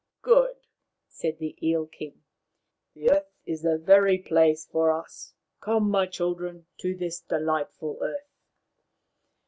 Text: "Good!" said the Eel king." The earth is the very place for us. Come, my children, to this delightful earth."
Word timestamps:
"Good!" 0.23 0.55
said 1.19 1.37
the 1.37 1.55
Eel 1.61 1.85
king." 1.85 2.23
The 2.95 3.11
earth 3.11 3.37
is 3.45 3.61
the 3.61 3.77
very 3.77 4.17
place 4.17 4.65
for 4.65 4.89
us. 4.89 5.35
Come, 5.59 5.91
my 5.91 6.07
children, 6.07 6.65
to 6.79 6.95
this 6.95 7.19
delightful 7.19 7.99
earth." 8.01 8.33